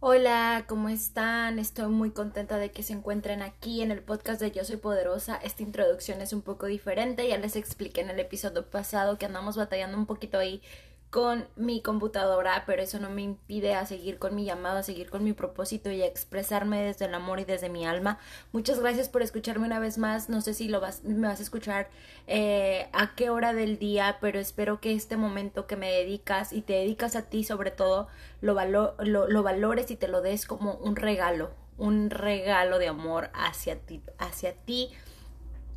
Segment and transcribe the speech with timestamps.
[0.00, 1.58] Hola, ¿cómo están?
[1.58, 5.34] Estoy muy contenta de que se encuentren aquí en el podcast de Yo Soy Poderosa.
[5.42, 9.56] Esta introducción es un poco diferente, ya les expliqué en el episodio pasado que andamos
[9.56, 10.62] batallando un poquito ahí
[11.10, 15.08] con mi computadora, pero eso no me impide a seguir con mi llamado, a seguir
[15.08, 18.18] con mi propósito y a expresarme desde el amor y desde mi alma.
[18.52, 20.28] Muchas gracias por escucharme una vez más.
[20.28, 21.88] No sé si lo vas, me vas a escuchar
[22.26, 26.60] eh, a qué hora del día, pero espero que este momento que me dedicas y
[26.60, 28.08] te dedicas a ti sobre todo,
[28.42, 28.54] lo,
[28.98, 34.02] lo valores y te lo des como un regalo, un regalo de amor hacia ti,
[34.18, 34.90] hacia ti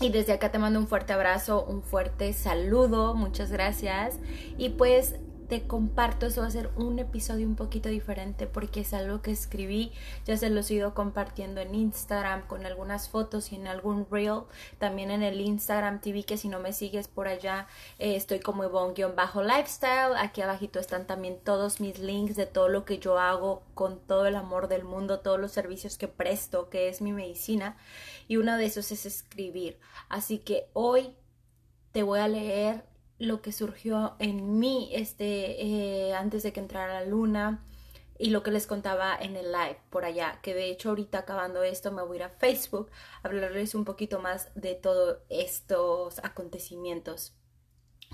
[0.00, 4.18] y desde acá te mando un fuerte abrazo, un fuerte saludo, muchas gracias.
[4.58, 5.16] Y pues
[5.52, 9.32] te comparto, eso va a ser un episodio un poquito diferente porque es algo que
[9.32, 9.92] escribí,
[10.24, 14.44] ya se los he ido compartiendo en Instagram con algunas fotos y en algún reel,
[14.78, 17.66] también en el Instagram TV que si no me sigues por allá
[17.98, 18.62] eh, estoy como
[19.14, 23.62] bajo lifestyle aquí abajito están también todos mis links de todo lo que yo hago
[23.74, 27.76] con todo el amor del mundo, todos los servicios que presto, que es mi medicina
[28.26, 31.14] y uno de esos es escribir, así que hoy
[31.92, 32.90] te voy a leer
[33.22, 37.64] lo que surgió en mí este, eh, antes de que entrara la luna
[38.18, 41.62] y lo que les contaba en el live por allá, que de hecho ahorita acabando
[41.62, 42.90] esto me voy a ir a Facebook
[43.22, 47.34] a hablarles un poquito más de todos estos acontecimientos.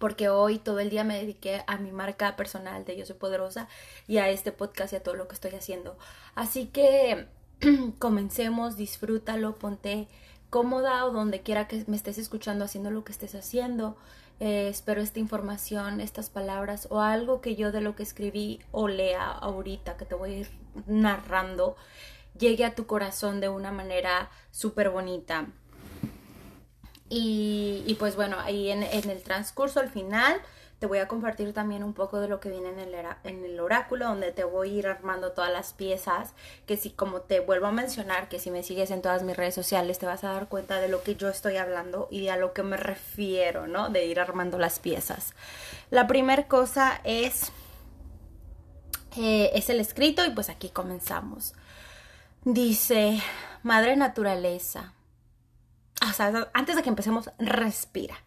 [0.00, 3.68] Porque hoy todo el día me dediqué a mi marca personal de Yo Soy Poderosa
[4.08, 5.96] y a este podcast y a todo lo que estoy haciendo.
[6.34, 7.28] Así que
[7.98, 10.08] comencemos, disfrútalo, ponte
[10.50, 13.96] cómoda o donde quiera que me estés escuchando haciendo lo que estés haciendo.
[14.40, 18.88] Eh, espero esta información, estas palabras o algo que yo de lo que escribí o
[18.88, 20.50] lea ahorita que te voy a ir
[20.86, 21.76] narrando
[22.38, 25.46] llegue a tu corazón de una manera súper bonita.
[27.08, 30.40] Y, pues bueno, ahí en, en el transcurso al final
[30.84, 33.58] te voy a compartir también un poco de lo que viene en el, en el
[33.58, 36.34] oráculo, donde te voy a ir armando todas las piezas,
[36.66, 39.54] que si como te vuelvo a mencionar, que si me sigues en todas mis redes
[39.54, 42.52] sociales, te vas a dar cuenta de lo que yo estoy hablando y a lo
[42.52, 43.88] que me refiero, ¿no?
[43.88, 45.32] De ir armando las piezas.
[45.88, 47.50] La primera cosa es,
[49.16, 51.54] eh, es el escrito y pues aquí comenzamos.
[52.44, 53.22] Dice,
[53.62, 54.92] Madre Naturaleza.
[56.12, 58.23] Sea, antes de que empecemos, respira.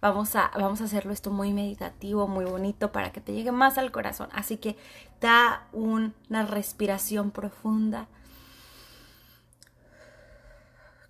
[0.00, 3.76] Vamos a, vamos a hacerlo esto muy meditativo, muy bonito para que te llegue más
[3.76, 4.28] al corazón.
[4.32, 4.76] Así que
[5.20, 8.08] da una respiración profunda.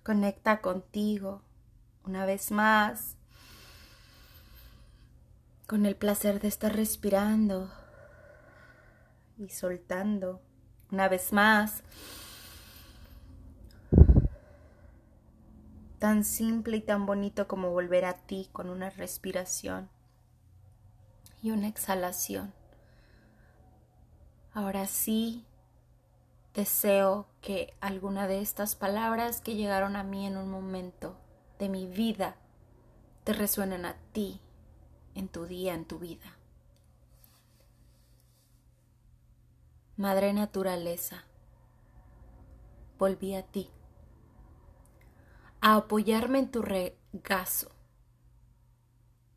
[0.03, 1.41] Conecta contigo
[2.03, 3.15] una vez más
[5.67, 7.71] con el placer de estar respirando
[9.37, 10.41] y soltando
[10.91, 11.83] una vez más.
[16.01, 19.87] Tan simple y tan bonito como volver a ti con una respiración
[21.43, 22.55] y una exhalación.
[24.51, 25.45] Ahora sí,
[26.55, 31.19] deseo que alguna de estas palabras que llegaron a mí en un momento
[31.59, 32.35] de mi vida
[33.23, 34.41] te resuenen a ti
[35.13, 36.35] en tu día, en tu vida.
[39.97, 41.25] Madre naturaleza,
[42.97, 43.69] volví a ti
[45.63, 47.69] a apoyarme en tu regazo,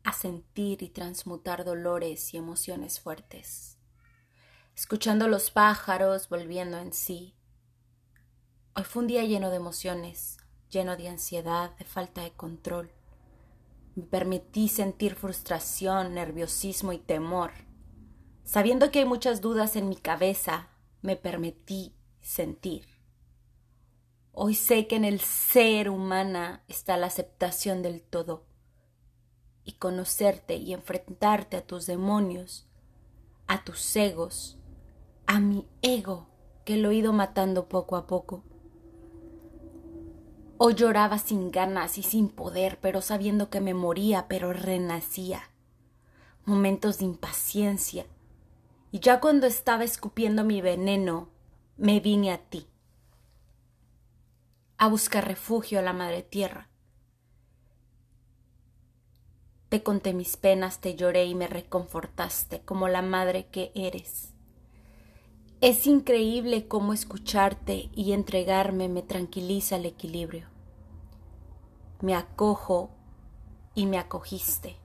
[0.03, 3.77] a sentir y transmutar dolores y emociones fuertes,
[4.75, 7.35] escuchando los pájaros volviendo en sí.
[8.73, 10.37] Hoy fue un día lleno de emociones,
[10.71, 12.89] lleno de ansiedad, de falta de control.
[13.93, 17.51] Me permití sentir frustración, nerviosismo y temor.
[18.43, 20.69] Sabiendo que hay muchas dudas en mi cabeza,
[21.03, 22.94] me permití sentir.
[24.37, 28.43] Hoy sé que en el ser humana está la aceptación del todo
[29.63, 32.67] y conocerte y enfrentarte a tus demonios,
[33.47, 34.57] a tus egos,
[35.25, 36.27] a mi ego
[36.65, 38.43] que lo he ido matando poco a poco.
[40.57, 45.49] Hoy lloraba sin ganas y sin poder, pero sabiendo que me moría, pero renacía.
[46.43, 48.05] Momentos de impaciencia.
[48.91, 51.29] Y ya cuando estaba escupiendo mi veneno,
[51.77, 52.67] me vine a ti
[54.77, 56.69] a buscar refugio a la madre tierra.
[59.69, 64.33] Te conté mis penas, te lloré y me reconfortaste como la madre que eres.
[65.61, 70.47] Es increíble cómo escucharte y entregarme me tranquiliza el equilibrio.
[72.01, 72.91] Me acojo
[73.73, 74.77] y me acogiste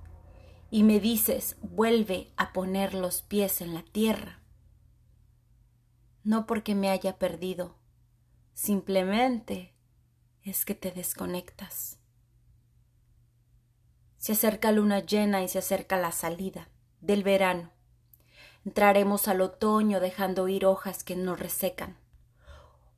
[0.70, 4.40] y me dices vuelve a poner los pies en la tierra.
[6.22, 7.74] No porque me haya perdido,
[8.54, 9.74] simplemente
[10.50, 11.98] es que te desconectas.
[14.18, 16.68] Se acerca luna llena y se acerca la salida
[17.00, 17.70] del verano.
[18.66, 21.96] Entraremos al otoño dejando ir hojas que nos resecan,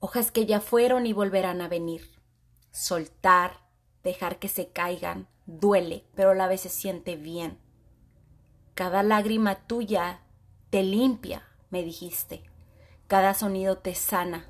[0.00, 2.18] hojas que ya fueron y volverán a venir.
[2.72, 3.60] Soltar,
[4.02, 7.58] dejar que se caigan, duele, pero a la vez se siente bien.
[8.74, 10.22] Cada lágrima tuya
[10.70, 12.42] te limpia, me dijiste.
[13.06, 14.48] Cada sonido te sana.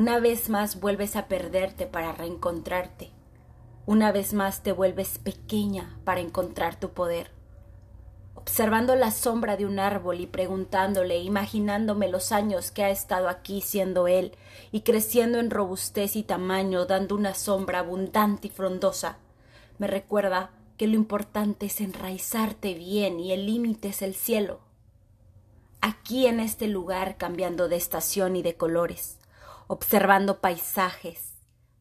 [0.00, 3.10] Una vez más vuelves a perderte para reencontrarte.
[3.84, 7.32] Una vez más te vuelves pequeña para encontrar tu poder.
[8.36, 13.60] Observando la sombra de un árbol y preguntándole, imaginándome los años que ha estado aquí
[13.60, 14.36] siendo él,
[14.70, 19.18] y creciendo en robustez y tamaño, dando una sombra abundante y frondosa,
[19.78, 24.60] me recuerda que lo importante es enraizarte bien y el límite es el cielo.
[25.80, 29.18] Aquí en este lugar cambiando de estación y de colores,
[29.68, 31.34] observando paisajes,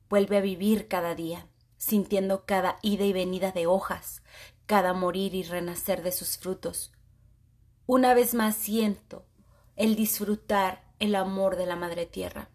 [0.09, 1.47] vuelve a vivir cada día
[1.77, 4.23] sintiendo cada ida y venida de hojas,
[4.65, 6.91] cada morir y renacer de sus frutos.
[7.85, 9.25] Una vez más siento
[9.75, 12.49] el disfrutar el amor de la Madre Tierra,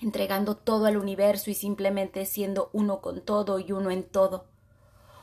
[0.00, 4.49] entregando todo al universo y simplemente siendo uno con todo y uno en todo.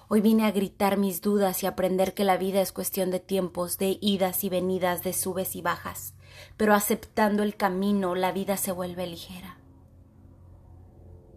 [0.09, 3.77] Hoy vine a gritar mis dudas y aprender que la vida es cuestión de tiempos,
[3.77, 6.13] de idas y venidas, de subes y bajas,
[6.55, 9.57] pero aceptando el camino la vida se vuelve ligera.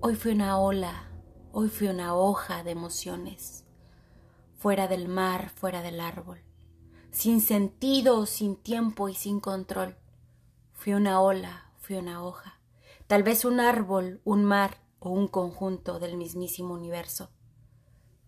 [0.01, 1.11] Hoy fue una ola
[1.53, 3.65] Hoy fui una hoja de emociones,
[4.57, 6.45] fuera del mar, fuera del árbol,
[7.11, 9.97] sin sentido, sin tiempo y sin control.
[10.75, 12.61] Fui una ola, fui una hoja,
[13.09, 17.31] tal vez un árbol, un mar o un conjunto del mismísimo universo.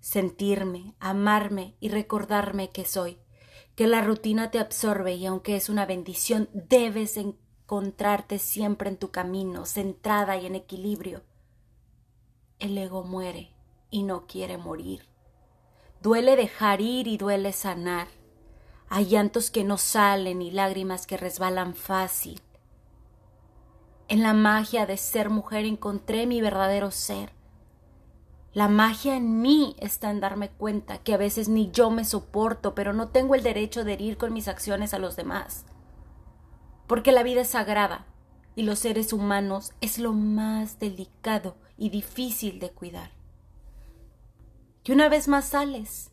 [0.02, 3.16] Sentirme, amarme y recordarme que soy,
[3.74, 9.10] que la rutina te absorbe y aunque es una bendición, debes encontrarte siempre en tu
[9.10, 11.22] camino, centrada y en equilibrio
[12.62, 13.50] el ego muere
[13.90, 15.02] y no quiere morir.
[16.00, 18.06] Duele dejar ir y duele sanar.
[18.88, 22.40] Hay llantos que no salen y lágrimas que resbalan fácil.
[24.06, 27.32] En la magia de ser mujer encontré mi verdadero ser.
[28.54, 32.74] La magia en mí está en darme cuenta que a veces ni yo me soporto,
[32.74, 35.64] pero no tengo el derecho de herir con mis acciones a los demás.
[36.86, 38.04] Porque la vida es sagrada
[38.54, 43.12] y los seres humanos es lo más delicado y difícil de cuidar.
[44.84, 46.10] Y una vez más sales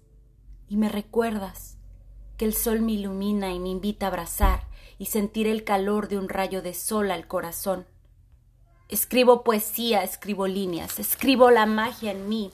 [0.69, 1.77] y me recuerdas
[2.37, 6.17] que el sol me ilumina y me invita a abrazar y sentir el calor de
[6.17, 7.85] un rayo de sol al corazón.
[8.89, 12.51] Escribo poesía, escribo líneas, escribo la magia en mí,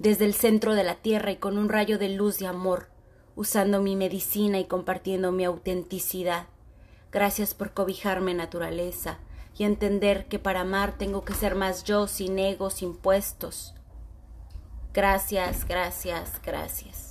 [0.00, 2.88] desde el centro de la tierra y con un rayo de luz y amor,
[3.36, 6.48] usando mi medicina y compartiendo mi autenticidad.
[7.12, 9.18] Gracias por cobijarme, naturaleza,
[9.56, 13.72] y entender que para amar tengo que ser más yo, sin egos impuestos.
[14.92, 17.07] Gracias, gracias, gracias.